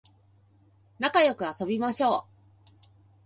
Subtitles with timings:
[0.97, 2.23] なかよく遊びましょう